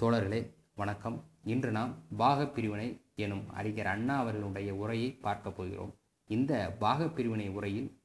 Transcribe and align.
தோழர்களே 0.00 0.54
வணக்கம். 0.74 1.24
இன்று 1.44 1.70
நாம் 1.70 1.94
பாகப் 2.18 2.54
பிரிவினை 2.54 3.00
எனும் 3.14 3.50
அறிஞர் 3.50 3.86
அண்ணா 3.86 4.18
அவர்களுடைய 4.18 4.74
உரையை 4.74 5.12
பார்க்க 5.12 5.50
போகிறோம். 5.50 5.94
இந்த 6.26 6.76
பாகப்பிரிவினை 6.80 7.50
உரையில் 7.50 8.00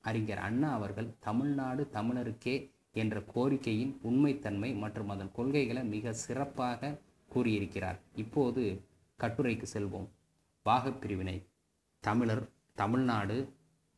அறிஞர் 0.00 0.38
அண்ணா 0.38 0.72
அவர்கள் 0.72 1.14
தமிழ்நாடு 1.20 1.88
தமிழருக்கே 1.92 2.70
என்ற 2.92 3.20
கோரிக்கையின் 3.20 3.98
உண்மைத்தன்மை 4.02 4.78
மற்றும் 4.78 5.08
அதன் 5.08 5.32
கொள்கைகளை 5.32 5.84
மிக 5.84 6.12
சிறப்பாக 6.12 6.98
கூறியிருக்கிறார். 7.28 7.98
இப்போது 8.14 8.84
கட்டுரைக்கு 9.18 9.66
செல்வோம். 9.72 10.08
பாகப் 10.62 11.00
பிரிவினை 11.00 11.46
தமிழர் 12.00 12.48
தமிழ்நாடு 12.74 13.52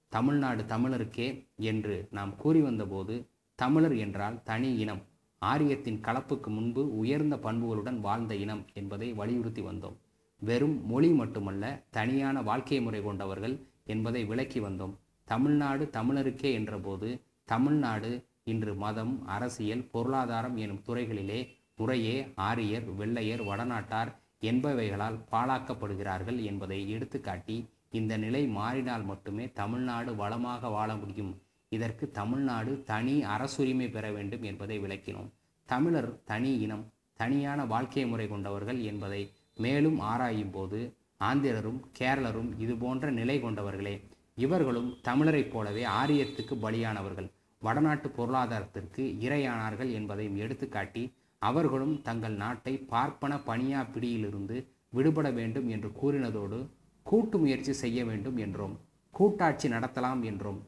தமிழ்நாடு 0.09 0.63
தமிழருக்கே 0.63 1.49
என்று 1.57 2.09
நாம் 2.11 2.37
கூறி 2.37 2.61
வந்தபோது 2.61 3.29
தமிழர் 3.55 3.97
என்றால் 3.97 4.43
தனி 4.43 4.79
இனம். 4.79 5.13
ஆரியத்தின் 5.51 6.01
கலப்புக்கு 6.07 6.51
முன்பு 6.57 6.83
உயர்ந்த 7.03 7.37
பண்புகளுடன் 7.47 7.99
வாழ்ந்த 8.07 8.35
இனம் 8.45 8.63
என்பதை 8.81 9.09
வலியுறுத்தி 9.21 9.63
வந்தோம். 9.63 9.97
வெறும் 10.43 10.77
மொழி 10.87 11.11
மட்டுமல்ல 11.21 11.65
தனியான 11.97 12.37
வாழ்க்கை 12.49 12.79
முறை 12.81 13.01
கொண்டவர்கள் 13.03 13.57
என்பதை 13.95 14.23
விளக்கி 14.31 14.61
வந்தோம். 14.61 14.95
தமிழ்நாடு 15.29 15.85
தமிழருக்கே 15.97 16.51
என்றபோது 16.61 17.09
தமிழ்நாடு 17.53 18.11
இன்று 18.53 18.73
மதம் 18.85 19.15
அரசியல் 19.27 19.85
பொருளாதாரம் 19.93 20.57
எனும் 20.65 20.83
துறைகளிலே 20.87 21.41
முறையே 21.77 22.17
ஆரியர் 22.49 22.89
வெள்ளையர் 22.99 23.43
வடநாட்டார் 23.51 24.11
என்பவைகளால் 24.51 25.17
பாழாக்கப்படுகிறார்கள் 25.33 26.39
என்பதை 26.51 26.79
எடுத்துக்காட்டி 26.97 27.57
இந்த 27.99 28.15
நிலை 28.25 28.43
மாறினால் 28.59 29.05
மட்டுமே 29.05 29.45
தமிழ்நாடு 29.61 30.11
வளமாக 30.21 30.69
வாழ 30.77 30.91
முடியும். 30.97 31.33
இதற்கு 31.73 32.05
தமிழ்நாடு 32.19 32.73
தனி 32.91 33.15
அரசுரிமை 33.35 33.87
பெற 33.89 34.05
வேண்டும் 34.17 34.45
என்பதை 34.51 34.77
விளக்கினோம். 34.81 35.31
தமிழர் 35.69 36.11
தனி 36.25 36.53
இனம் 36.59 36.85
தனியான 37.21 37.61
வாழ்க்கை 37.65 38.05
முறை 38.07 38.27
கொண்டவர்கள் 38.29 38.81
என்பதை 38.83 39.23
மேலும் 39.57 39.99
ஆராயும் 40.01 40.51
போது 40.51 40.81
ஆந்திரரும் 41.21 41.81
கேரளரும் 41.99 42.51
இது 42.59 42.75
போன்ற 42.77 43.11
நிலை 43.11 43.37
கொண்டவர்களே. 43.41 43.95
இவர்களும் 44.35 44.91
தமிழரைப் 45.03 45.53
போலவே 45.53 45.85
ஆரியத்துக்கு 46.01 46.55
பலியானவர்கள். 46.65 47.29
வடநாட்டு 47.63 48.09
பொருளாதாரத்திற்கு 48.09 49.03
இரையானார்கள் 49.27 49.91
என்பதையும் 49.93 50.37
எடுத்துக்காட்டி 50.37 51.05
அவர்களும் 51.43 51.95
தங்கள் 52.03 52.35
நாட்டை 52.35 52.75
பார்ப்பன 52.93 53.33
பணியா 53.47 53.81
பிடியிலிருந்து 53.93 54.57
விடுபட 54.91 55.29
வேண்டும் 55.31 55.69
என்று 55.69 55.89
கூறினதோடு 56.01 56.59
கூட்டு 57.07 57.39
முயற்சி 57.39 57.73
செய்ய 57.73 58.05
வேண்டும் 58.05 58.37
என்றோம் 58.37 58.77
கூட்டாட்சி 59.15 59.69
நடத்தலாம் 59.69 60.23
என்றோம். 60.31 60.61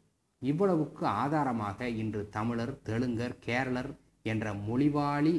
இவ்வளவுக்கு 0.42 1.06
ஆதாரமாக 1.22 1.88
இன்று 2.02 2.22
தமிழர் 2.28 2.74
தெலுங்கர் 2.88 3.36
கேரளர் 3.46 3.90
என்ற 4.30 4.46
மொழிவாளி 4.68 5.34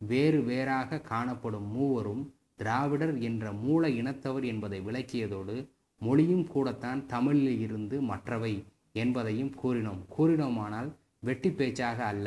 வேறு 0.00 0.40
வேறாக 0.42 1.00
காணப்படும் 1.10 1.68
மூவரும் 1.76 2.24
திராவிடர் 2.56 3.14
என்ற 3.28 3.52
மூல 3.64 3.88
இனத்தவர் 4.00 4.44
என்பதை 4.44 4.78
விளக்கியதோடு 4.80 5.56
மொழியும் 6.00 6.46
கூடத்தான் 6.46 7.00
தமிழில் 7.06 7.60
இருந்து 7.60 7.96
மற்றவை 8.10 8.54
என்பதையும் 8.94 9.52
கூறினோம். 9.62 10.00
கூறினோமானால் 10.16 10.88
வெட்டி 11.20 11.50
பேச்சாக 11.50 11.98
அல்ல. 12.04 12.26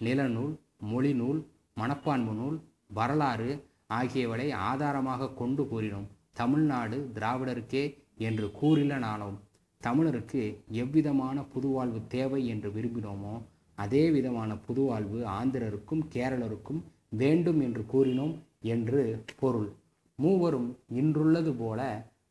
நிலநூல் 0.00 0.54
மொழிநூல் 0.90 1.40
மனப்பான்மை 1.76 2.34
நூல் 2.34 2.58
வரலாறு 2.88 3.50
ஆகியவற்றை 3.98 4.48
ஆதாரமாக 4.70 5.32
கொண்டு 5.40 5.62
கூறினோம். 5.72 6.08
தமிழ்நாடு 6.32 6.98
திராவிடருக்கே 7.14 7.84
என்று 8.26 8.46
கூறில 8.60 8.98
நானோம் 9.06 9.36
தமிழருக்கு 9.82 10.42
எவ்விதமான 10.82 11.38
புதுவாழ்வு 11.52 12.00
தேவை 12.08 12.40
என்று 12.46 12.68
விரும்பினோமோ 12.70 13.34
அதே 13.78 14.10
விதமான 14.10 14.50
புதுவாழ்வு 14.66 15.18
ஆந்திரருக்கும் 15.38 16.02
கேரளருக்கும் 16.14 16.80
வேண்டும் 17.16 17.60
என்று 17.60 17.82
கூறினோம் 17.92 18.34
என்று 18.66 19.02
பொருள். 19.38 19.68
மூவரும் 20.18 20.68
இன்றுள்ளது 20.94 21.52
போல 21.58 21.80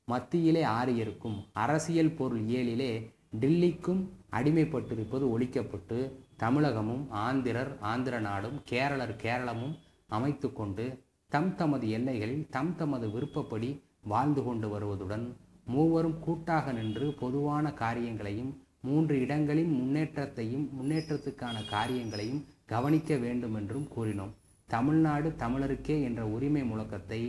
மத்தியிலே 0.08 0.64
ஆரியருக்கும் 0.80 1.38
அரசியல் 1.64 2.16
பொருள் 2.16 2.44
ஏழிலே 2.58 2.92
டில்லிக்கும் 3.40 4.02
அடிமைப்பட்டிருப்பது 4.32 5.26
ஒழிக்கப்பட்டு 5.34 5.98
தமிழகமும் 6.38 7.04
ஆந்திரர் 7.20 7.72
ஆந்திர 7.84 8.20
நாடும் 8.20 8.58
கேரளர் 8.64 9.16
கேரளமும் 9.16 9.76
அமைத்து 10.10 10.48
கொண்டு 10.54 10.86
தம் 11.32 11.56
தமது 11.56 11.90
எல்லைகளில் 11.90 12.46
தம் 12.50 12.76
தமது 12.76 13.08
விருப்பப்படி 13.08 13.70
வாழ்ந்து 14.04 14.44
கொண்டு 14.44 14.68
வருவதுடன் 14.70 15.26
மூவரும் 15.66 16.20
கூட்டாக 16.20 16.72
நின்று 16.72 17.08
பொதுவான 17.20 17.74
காரியங்களையும் 17.74 18.52
மூன்று 18.88 19.16
இடங்களின் 19.24 19.72
முன்னேற்றத்தையும் 19.80 20.66
முன்னேற்றத்துக்கான 20.78 21.58
காரியங்களையும் 21.70 22.44
கவனிக்க 22.74 23.12
வேண்டும் 23.24 23.56
என்றும் 23.60 23.88
கூறினோம். 23.96 24.34
தமிழ்நாடு 24.70 25.30
தமிழருக்கே 25.44 25.96
என்ற 26.08 26.22
உரிமை 26.36 26.64
முழக்கத்தை 26.72 27.22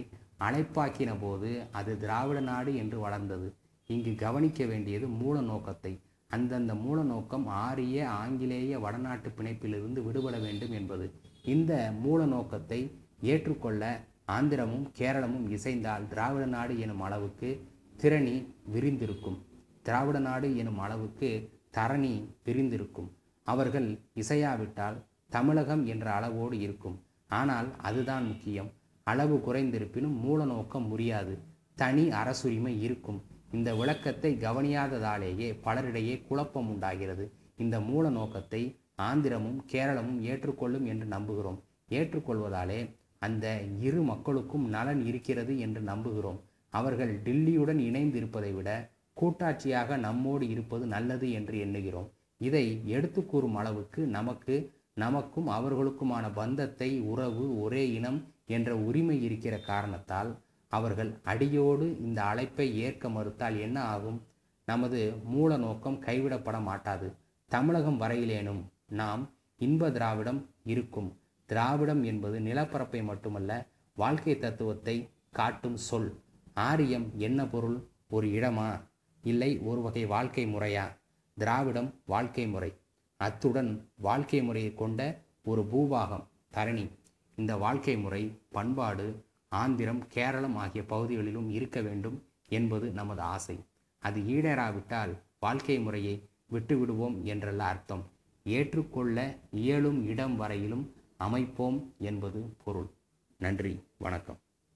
அழைப்பாக்கின 0.47 1.13
போது 1.21 1.51
அது 1.79 1.93
திராவிட 2.03 2.41
நாடு 2.51 2.73
என்று 2.77 2.99
வளர்ந்தது. 2.99 3.49
இங்கு 3.91 4.13
கவனிக்க 4.25 4.61
வேண்டியது 4.65 5.07
மூல 5.21 5.37
நோக்கத்தை. 5.51 5.93
அந்தந்த 6.31 6.73
மூல 6.85 6.99
நோக்கம் 7.13 7.47
ஆரிய 7.65 7.99
ஆங்கிலேய 8.23 8.79
வடநாட்டு 8.85 9.29
பிணைப்பிலிருந்து 9.37 10.01
விடுபட 10.07 10.37
வேண்டும் 10.39 10.75
என்பது. 10.79 11.07
இந்த 11.55 11.73
மூல 12.05 12.21
நோக்கத்தை 12.35 12.81
ஏற்றுக்கொள்ள 13.31 13.83
ஆந்திரமும் 14.37 14.87
கேரளமும் 14.99 15.47
இசைந்தால் 15.57 16.09
திராவிட 16.09 16.47
நாடு 16.57 16.75
எனும் 16.85 17.05
அளவுக்கு 17.07 17.51
திறனி 17.97 18.37
விரிந்திருக்கும். 18.75 19.39
திராவிட 19.88 20.19
நாடு 20.19 20.49
எனும் 20.56 20.78
அளவுக்கு 20.78 21.28
தரணி 21.76 22.15
பிரிந்திருக்கும். 22.47 23.06
அவர்கள் 23.47 23.87
இசையாவிட்டால் 24.15 24.97
தமிழகம் 25.28 25.87
என்ற 25.87 26.06
அளவோடு 26.12 26.56
இருக்கும். 26.60 26.97
ஆனால் 27.28 27.69
அதுதான் 27.78 28.26
முக்கியம். 28.26 28.69
அளவு 29.06 29.37
குறைந்திருப்பினும் 29.37 30.16
மூல 30.25 30.44
நோக்கம் 30.44 30.87
முடியாது 30.87 31.38
தனி 31.75 32.04
அரசுரிமை 32.10 32.82
இருக்கும். 32.82 33.21
இந்த 33.53 33.75
விளக்கத்தை 33.75 34.37
கவனியாததாலேயே 34.37 35.49
பலரிடையே 35.65 36.26
குழப்பம் 36.26 36.69
உண்டாகிறது. 36.69 37.26
இந்த 37.56 37.81
மூல 37.81 38.10
நோக்கத்தை 38.10 38.62
ஆந்திரமும் 39.03 39.59
கேரளமும் 39.66 40.20
ஏற்றுக்கொள்ளும் 40.22 40.87
என்று 40.87 41.09
நம்புகிறோம். 41.16 41.59
ஏற்றுக்கொள்வதாலே 41.91 42.81
அந்த 43.19 43.47
இரு 43.81 44.03
மக்களுக்கும் 44.03 44.69
நலன் 44.69 45.03
இருக்கிறது 45.06 45.59
என்று 45.59 45.81
நம்புகிறோம். 45.81 46.38
அவர்கள் 46.69 47.22
டில்லியுடன் 47.22 47.78
இணைந்து 47.78 48.16
இருப்பதை 48.16 48.53
விட 48.53 48.70
கூட்டாட்சியாக 49.21 49.97
நம்மோடு 49.97 50.49
இருப்பது 50.49 50.87
நல்லது 50.87 51.33
என்று 51.33 51.56
எண்ணுகிறோம். 51.59 52.09
இதை 52.39 52.89
எடுத்து 52.89 53.27
கூறும் 53.27 53.55
அளவுக்கு 53.55 54.06
நமக்கு 54.06 54.73
நமக்கும் 54.95 55.49
அவர்களுக்குமான 55.49 56.33
பந்தத்தை 56.34 57.01
உறவு 57.01 57.61
ஒரே 57.61 57.93
இனம் 57.93 58.34
என்ற 58.47 58.77
உரிமை 58.77 59.23
இருக்கிற 59.23 59.59
காரணத்தால் 59.61 60.39
அவர்கள் 60.69 61.19
அடியோடு 61.23 61.99
இந்த 62.01 62.23
அழைப்பை 62.23 62.79
ஏற்க 62.79 63.09
மறுத்தால் 63.09 63.61
என்ன 63.61 63.81
ஆகும்? 63.81 64.23
நமது 64.65 65.12
மூல 65.25 65.56
நோக்கம் 65.56 66.03
கைவிடப்பட 66.03 66.62
மாட்டாது. 66.62 67.15
தமிழகம் 67.49 68.00
வரையிலேனும் 68.00 68.62
நாம் 68.87 69.31
இன்ப 69.59 69.91
திராவிடம் 69.91 70.50
இருக்கும். 70.65 71.19
திராவிடம் 71.47 72.03
என்பது 72.03 72.41
நிலப்பரப்பை 72.41 73.03
மட்டுமல்ல 73.03 73.67
வாழ்க்கை 73.95 74.39
தத்துவத்தை 74.39 75.09
காட்டும் 75.31 75.77
சொல். 75.77 76.21
ஆரியம் 76.55 77.06
என்ன 77.17 77.47
பொருள்? 77.47 77.79
ஒரு 78.09 78.27
இடமா? 78.29 78.69
இல்லை 79.23 79.59
ஒரு 79.59 79.81
வகை 79.81 80.06
வாழ்க்கை 80.06 80.47
முறையா? 80.47 80.97
திராவிடம் 81.39 81.95
வாழ்க்கை 82.06 82.47
முறை. 82.47 82.73
அத்துடன் 83.17 83.91
வாழ்க்கை 83.97 84.43
முறையை 84.43 84.75
கொண்ட 84.75 85.21
ஒரு 85.45 85.69
பூபாகம் 85.73 86.25
தரணி. 86.53 86.91
இந்த 87.37 87.56
வாழ்க்கை 87.56 87.97
முறை 87.99 88.39
பண்பாடு 88.51 89.25
ஆந்திரம் 89.49 90.06
கேரளம் 90.06 90.56
ஆகிய 90.56 90.84
பகுதிகளிலும் 90.84 91.51
இருக்க 91.51 91.81
வேண்டும் 91.81 92.25
என்பது 92.49 92.91
நமது 92.91 93.21
ஆசை. 93.21 93.59
அது 93.99 94.21
ஈடேறாவிட்டால் 94.21 95.19
வாழ்க்கை 95.41 95.79
முறையை 95.79 96.29
விட்டுவிடுவோம் 96.53 97.17
என்றல்ல 97.25 97.56
அர்த்தம். 97.56 98.05
ஏற்றுக்கொள்ள 98.45 99.39
இயலும் 99.50 100.06
இடம் 100.06 100.37
வரையிலும் 100.37 100.95
அமைப்போம் 101.17 101.94
என்பது 101.99 102.56
பொருள். 102.65 102.88
நன்றி 103.38 103.82
வணக்கம். 103.99 104.38